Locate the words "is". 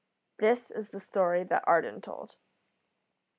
0.71-0.89